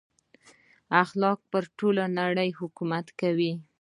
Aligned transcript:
اخلاق 1.03 1.39
پر 1.51 1.63
ټوله 1.77 2.03
نړۍ 2.19 2.49
حکومت 2.59 3.05
کوي. 3.19 3.53